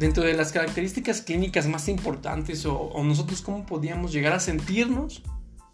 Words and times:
dentro 0.00 0.24
de 0.24 0.32
las 0.32 0.50
características 0.50 1.20
clínicas 1.20 1.66
más 1.66 1.86
importantes 1.86 2.64
o, 2.64 2.90
nosotros 3.04 3.42
cómo 3.42 3.66
podíamos 3.66 4.12
llegar 4.12 4.32
a 4.32 4.40
sentirnos 4.40 5.22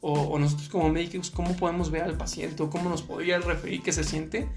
o, 0.01 0.37
nosotros 0.41 0.69
como 0.69 0.89
médicos 0.89 1.31
cómo 1.31 1.57
podemos 1.57 1.93
ver 1.93 2.03
al 2.03 2.17
paciente 2.17 2.61
o 2.65 2.69
cómo 2.69 2.91
nos 2.91 3.03
podría 3.03 3.39
referir 3.39 3.83
que 3.83 3.93
se 3.93 4.03
siente, 4.03 4.49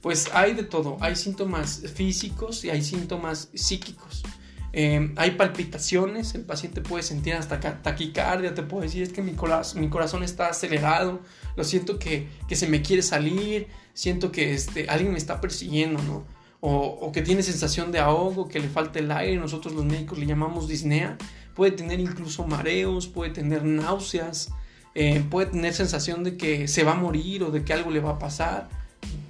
pues 0.00 0.28
hay 0.34 0.54
de 0.54 0.64
todo. 0.64 0.96
Hay 1.00 1.14
síntomas 1.14 1.84
físicos 1.94 2.64
y 2.64 2.70
hay 2.70 2.82
síntomas 2.82 3.48
psíquicos. 3.54 4.24
Eh, 4.72 5.12
hay 5.16 5.32
palpitaciones, 5.32 6.34
el 6.34 6.42
paciente 6.42 6.80
puede 6.80 7.04
sentir 7.04 7.34
hasta 7.34 7.60
taquicardia, 7.60 8.54
te 8.54 8.62
puede 8.62 8.86
decir 8.86 9.04
es 9.04 9.12
que 9.12 9.22
mi, 9.22 9.34
corazón, 9.34 9.82
mi 9.82 9.88
corazón 9.88 10.24
está 10.24 10.48
acelerado, 10.48 11.20
lo 11.56 11.62
siento 11.62 11.98
que, 11.98 12.26
que, 12.48 12.56
se 12.56 12.66
me 12.66 12.82
quiere 12.82 13.02
salir, 13.02 13.68
siento 13.92 14.32
que 14.32 14.54
este, 14.54 14.88
alguien 14.88 15.12
me 15.12 15.18
está 15.18 15.40
persiguiendo, 15.40 16.02
¿no? 16.02 16.24
O, 16.64 17.10
que 17.12 17.22
tiene 17.22 17.42
sensación 17.42 17.90
de 17.90 17.98
ahogo, 17.98 18.46
que 18.46 18.60
le 18.60 18.68
falta 18.68 19.00
el 19.00 19.10
aire, 19.10 19.36
nosotros 19.36 19.74
los 19.74 19.84
médicos 19.84 20.16
le 20.16 20.26
llamamos 20.26 20.68
disnea, 20.68 21.18
puede 21.56 21.72
tener 21.72 21.98
incluso 21.98 22.46
mareos, 22.46 23.08
puede 23.08 23.32
tener 23.32 23.64
náuseas, 23.64 24.52
eh, 24.94 25.24
puede 25.28 25.46
tener 25.48 25.74
sensación 25.74 26.22
de 26.22 26.36
que 26.36 26.68
se 26.68 26.84
va 26.84 26.92
a 26.92 26.94
morir 26.94 27.42
o 27.42 27.50
de 27.50 27.64
que 27.64 27.72
algo 27.72 27.90
le 27.90 27.98
va 27.98 28.10
a 28.10 28.18
pasar, 28.20 28.68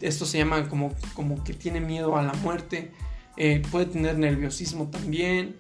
esto 0.03 0.27
se 0.27 0.37
llama 0.37 0.69
como, 0.69 0.93
como 1.15 1.43
que 1.43 1.55
tiene 1.55 1.81
miedo 1.81 2.19
a 2.19 2.23
la 2.23 2.35
muerte, 2.35 2.93
eh, 3.39 3.63
puede 3.71 3.87
tener 3.87 4.19
nerviosismo 4.19 4.89
también, 4.89 5.57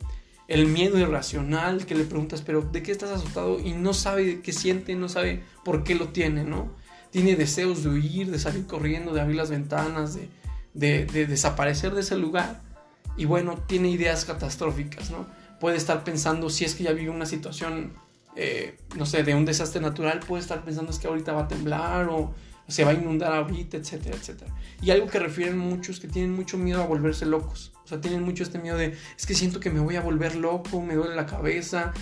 el 0.48 0.66
miedo 0.66 0.98
irracional, 0.98 1.86
que 1.86 1.94
le 1.94 2.04
preguntas, 2.04 2.42
pero 2.42 2.60
¿de 2.60 2.82
qué 2.82 2.92
estás 2.92 3.10
asustado? 3.10 3.58
Y 3.58 3.72
no 3.72 3.94
sabe 3.94 4.42
qué 4.42 4.52
siente, 4.52 4.94
no 4.94 5.08
sabe 5.08 5.42
por 5.64 5.84
qué 5.84 5.94
lo 5.94 6.08
tiene, 6.08 6.44
¿no? 6.44 6.70
Tiene 7.10 7.34
deseos 7.34 7.82
de 7.82 7.88
huir, 7.88 8.30
de 8.30 8.38
salir 8.38 8.66
corriendo, 8.66 9.14
de 9.14 9.22
abrir 9.22 9.36
las 9.36 9.48
ventanas, 9.48 10.14
de, 10.14 10.28
desaparecer 10.74 11.94
de 11.94 12.00
ese 12.00 12.16
lugar. 12.16 12.60
Y 13.16 13.24
bueno, 13.26 13.58
tiene 13.66 13.90
ideas 13.90 14.24
catastróficas, 14.24 15.10
¿no? 15.10 15.26
Puede 15.60 15.76
estar 15.76 16.02
pensando, 16.02 16.50
si 16.50 16.64
es 16.64 16.74
que 16.74 16.84
ya 16.84 16.92
vive 16.92 17.10
una 17.10 17.26
situación, 17.26 17.92
eh, 18.36 18.78
no 18.96 19.06
sé, 19.06 19.22
de 19.22 19.34
un 19.34 19.44
desastre 19.44 19.80
natural, 19.80 20.20
puede 20.20 20.42
estar 20.42 20.64
pensando 20.64 20.90
es 20.90 20.98
que 20.98 21.06
ahorita 21.06 21.32
va 21.32 21.42
a 21.42 21.48
temblar 21.48 22.08
o 22.08 22.34
se 22.68 22.84
va 22.84 22.92
a 22.92 22.94
inundar 22.94 23.32
ahorita, 23.32 23.76
etcétera, 23.76 24.16
etcétera. 24.16 24.52
Y 24.80 24.90
algo 24.90 25.06
que 25.06 25.18
refieren 25.18 25.58
muchos 25.58 26.00
que 26.00 26.08
tienen 26.08 26.32
mucho 26.32 26.56
miedo 26.56 26.82
a 26.82 26.86
volverse 26.86 27.26
locos. 27.26 27.72
O 27.84 27.88
sea, 27.88 28.00
tienen 28.00 28.22
mucho 28.22 28.42
este 28.42 28.58
miedo 28.58 28.76
de, 28.78 28.96
es 29.16 29.26
que 29.26 29.34
siento 29.34 29.60
que 29.60 29.70
me 29.70 29.80
voy 29.80 29.96
a 29.96 30.00
volver 30.00 30.36
loco, 30.36 30.80
me 30.80 30.94
duele 30.94 31.14
la 31.14 31.26
cabeza. 31.26 31.92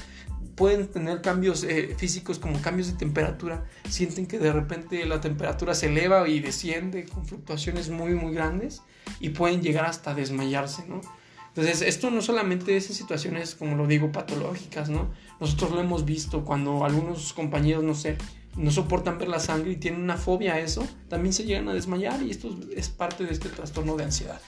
Pueden 0.61 0.89
tener 0.89 1.22
cambios 1.22 1.64
eh, 1.64 1.94
físicos 1.97 2.39
como 2.39 2.61
cambios 2.61 2.89
de 2.89 2.98
temperatura. 2.98 3.64
Sienten 3.89 4.27
que 4.27 4.39
de 4.39 4.53
repente 4.53 5.06
la 5.06 5.19
temperatura 5.19 5.75
se 5.75 5.86
eleva 5.86 6.28
y 6.28 6.41
desciende 6.41 7.06
con 7.06 7.25
fluctuaciones 7.25 7.89
muy, 7.89 8.12
muy 8.12 8.34
grandes 8.34 8.83
y 9.20 9.30
pueden 9.30 9.62
llegar 9.62 9.86
hasta 9.86 10.12
desmayarse, 10.12 10.86
¿no? 10.86 11.00
Entonces, 11.48 11.80
esto 11.80 12.11
no 12.11 12.20
solamente 12.20 12.77
es 12.77 12.91
en 12.91 12.94
situaciones, 12.94 13.55
como 13.55 13.75
lo 13.75 13.86
digo, 13.86 14.12
patológicas, 14.12 14.91
¿no? 14.91 15.08
Nosotros 15.41 15.70
lo 15.70 15.80
hemos 15.80 16.05
visto 16.05 16.44
cuando 16.44 16.84
algunos 16.84 17.33
compañeros, 17.33 17.83
no 17.83 17.95
sé, 17.95 18.19
no 18.55 18.70
soportan 18.70 19.17
ver 19.17 19.28
la 19.28 19.41
sangre 19.41 19.72
y 19.72 19.77
tienen 19.77 20.02
una 20.02 20.19
fobia 20.19 20.56
a 20.56 20.61
eso, 20.61 20.86
también 21.08 21.33
se 21.33 21.45
llegan 21.45 21.70
a 21.70 21.72
desmayar 21.72 22.22
y 22.22 22.33
esto 22.33 22.55
es 22.77 22.91
parte 22.91 23.24
de 23.24 23.33
este 23.33 23.48
trastorno 23.48 23.97
de 23.97 24.05
ansiedad. 24.05 24.42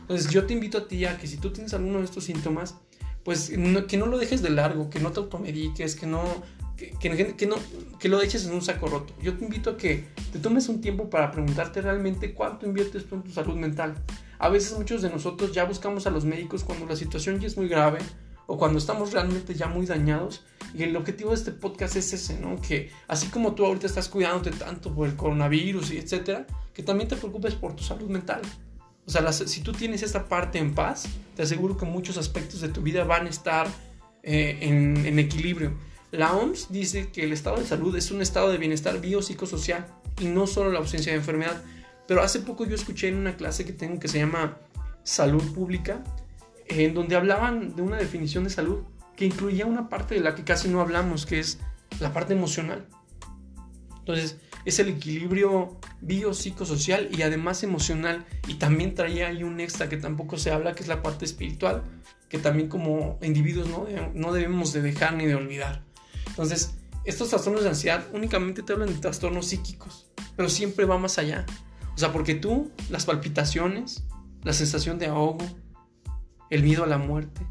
Entonces 0.00 0.28
yo 0.28 0.44
te 0.44 0.54
invito 0.54 0.78
a 0.78 0.88
ti 0.88 1.04
a 1.04 1.16
que 1.18 1.28
si 1.28 1.36
tú 1.36 1.52
tienes 1.52 1.72
alguno 1.72 2.00
de 2.00 2.06
estos 2.06 2.24
síntomas, 2.24 2.74
pues 3.24 3.50
que 3.88 3.96
no 3.96 4.06
lo 4.06 4.18
dejes 4.18 4.42
de 4.42 4.50
largo, 4.50 4.90
que 4.90 5.00
no 5.00 5.12
te 5.12 5.20
automediques, 5.20 5.94
que 5.94 6.06
no, 6.06 6.22
que, 6.76 7.46
no, 7.46 7.56
que 7.98 8.08
lo 8.08 8.20
eches 8.20 8.46
en 8.46 8.52
un 8.52 8.62
saco 8.62 8.88
roto. 8.88 9.14
Yo 9.22 9.36
te 9.36 9.44
invito 9.44 9.70
a 9.70 9.76
que 9.76 10.04
te 10.32 10.38
tomes 10.38 10.68
un 10.68 10.80
tiempo 10.80 11.08
para 11.08 11.30
preguntarte 11.30 11.80
realmente 11.80 12.34
cuánto 12.34 12.66
inviertes 12.66 13.06
tú 13.06 13.16
en 13.16 13.22
tu 13.22 13.30
salud 13.30 13.54
mental. 13.54 13.94
A 14.38 14.48
veces 14.48 14.76
muchos 14.76 15.02
de 15.02 15.10
nosotros 15.10 15.52
ya 15.52 15.64
buscamos 15.64 16.06
a 16.06 16.10
los 16.10 16.24
médicos 16.24 16.64
cuando 16.64 16.86
la 16.86 16.96
situación 16.96 17.38
ya 17.38 17.46
es 17.46 17.56
muy 17.56 17.68
grave 17.68 17.98
o 18.46 18.58
cuando 18.58 18.78
estamos 18.78 19.12
realmente 19.12 19.54
ya 19.54 19.68
muy 19.68 19.86
dañados. 19.86 20.44
Y 20.74 20.82
el 20.82 20.96
objetivo 20.96 21.30
de 21.30 21.36
este 21.36 21.52
podcast 21.52 21.96
es 21.96 22.12
ese, 22.12 22.38
¿no? 22.40 22.60
Que 22.60 22.90
así 23.06 23.28
como 23.28 23.54
tú 23.54 23.64
ahorita 23.64 23.86
estás 23.86 24.08
cuidándote 24.08 24.50
tanto 24.50 24.92
por 24.92 25.06
el 25.06 25.14
coronavirus 25.14 25.92
y 25.92 25.98
etcétera, 25.98 26.46
que 26.74 26.82
también 26.82 27.08
te 27.08 27.16
preocupes 27.16 27.54
por 27.54 27.76
tu 27.76 27.84
salud 27.84 28.08
mental. 28.08 28.42
O 29.06 29.10
sea, 29.10 29.32
si 29.32 29.60
tú 29.62 29.72
tienes 29.72 30.02
esta 30.02 30.28
parte 30.28 30.58
en 30.58 30.74
paz, 30.74 31.06
te 31.34 31.42
aseguro 31.42 31.76
que 31.76 31.84
muchos 31.84 32.16
aspectos 32.16 32.60
de 32.60 32.68
tu 32.68 32.82
vida 32.82 33.04
van 33.04 33.26
a 33.26 33.30
estar 33.30 33.66
eh, 34.22 34.58
en, 34.62 35.04
en, 35.04 35.18
equilibrio. 35.18 35.72
La 36.12 36.32
OMS 36.34 36.70
dice 36.70 37.10
que 37.10 37.24
el 37.24 37.32
estado 37.32 37.56
de 37.56 37.64
salud 37.64 37.96
es 37.96 38.10
un 38.10 38.22
estado 38.22 38.50
de 38.50 38.58
bienestar 38.58 39.00
biopsicosocial 39.00 39.86
y 40.20 40.26
no 40.26 40.46
solo 40.46 40.70
la 40.70 40.78
ausencia 40.78 41.12
de 41.12 41.18
enfermedad. 41.18 41.62
Pero 42.06 42.22
hace 42.22 42.40
poco 42.40 42.64
yo 42.66 42.74
escuché 42.74 43.08
en 43.08 43.16
una 43.16 43.36
clase 43.36 43.64
que 43.64 43.72
tengo 43.72 43.98
que 43.98 44.08
se 44.08 44.18
llama 44.18 44.58
Salud 45.02 45.52
Pública, 45.52 46.04
en 46.66 46.94
donde 46.94 47.16
hablaban 47.16 47.74
de 47.74 47.82
una 47.82 47.96
definición 47.96 48.44
de 48.44 48.50
salud 48.50 48.82
que 49.16 49.26
incluía 49.26 49.66
una 49.66 49.88
parte 49.88 50.14
de 50.14 50.20
la 50.20 50.34
que 50.34 50.44
casi 50.44 50.68
no 50.68 50.80
hablamos, 50.80 51.26
que 51.26 51.40
es 51.40 51.58
la 52.00 52.12
parte 52.12 52.34
emocional. 52.34 52.86
Entonces, 53.98 54.38
es 54.64 54.78
el 54.78 54.88
equilibrio 54.88 55.78
biopsicosocial 56.02 57.08
y 57.10 57.22
además 57.22 57.62
emocional. 57.62 58.26
Y 58.46 58.54
también 58.54 58.94
traía 58.94 59.28
ahí 59.28 59.42
un 59.42 59.60
extra 59.60 59.88
que 59.88 59.96
tampoco 59.96 60.36
se 60.36 60.50
habla, 60.50 60.74
que 60.74 60.82
es 60.82 60.88
la 60.88 61.02
parte 61.02 61.24
espiritual, 61.24 61.82
que 62.28 62.38
también 62.38 62.68
como 62.68 63.18
individuos 63.22 63.68
no, 63.68 63.86
no 64.14 64.32
debemos 64.32 64.72
de 64.72 64.82
dejar 64.82 65.14
ni 65.14 65.24
de 65.24 65.34
olvidar. 65.34 65.82
Entonces, 66.26 66.74
estos 67.04 67.30
trastornos 67.30 67.62
de 67.62 67.70
ansiedad 67.70 68.06
únicamente 68.12 68.62
te 68.62 68.72
hablan 68.72 68.88
de 68.88 68.94
trastornos 68.94 69.46
psíquicos, 69.46 70.10
pero 70.36 70.48
siempre 70.48 70.84
va 70.84 70.98
más 70.98 71.18
allá. 71.18 71.46
O 71.94 71.98
sea, 71.98 72.12
porque 72.12 72.34
tú, 72.34 72.70
las 72.90 73.06
palpitaciones, 73.06 74.04
la 74.42 74.52
sensación 74.52 74.98
de 74.98 75.06
ahogo, 75.06 75.44
el 76.50 76.62
miedo 76.62 76.84
a 76.84 76.86
la 76.86 76.98
muerte, 76.98 77.46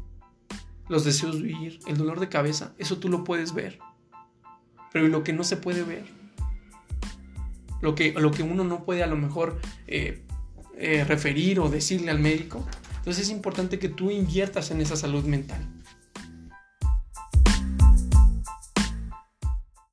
los 0.88 1.04
deseos 1.04 1.36
de 1.36 1.44
huir, 1.44 1.80
el 1.86 1.96
dolor 1.96 2.20
de 2.20 2.28
cabeza, 2.28 2.74
eso 2.78 2.98
tú 2.98 3.08
lo 3.08 3.24
puedes 3.24 3.54
ver. 3.54 3.78
Pero 4.92 5.08
lo 5.08 5.22
que 5.22 5.32
no 5.32 5.44
se 5.44 5.56
puede 5.56 5.84
ver, 5.84 6.04
lo 7.82 7.94
que, 7.94 8.12
lo 8.12 8.30
que 8.30 8.42
uno 8.42 8.64
no 8.64 8.84
puede 8.84 9.02
a 9.02 9.06
lo 9.06 9.16
mejor 9.16 9.60
eh, 9.86 10.22
eh, 10.78 11.04
referir 11.04 11.60
o 11.60 11.68
decirle 11.68 12.10
al 12.10 12.20
médico, 12.20 12.66
entonces 12.96 13.24
es 13.24 13.30
importante 13.30 13.78
que 13.78 13.88
tú 13.88 14.10
inviertas 14.10 14.70
en 14.70 14.80
esa 14.80 14.96
salud 14.96 15.24
mental. 15.24 15.68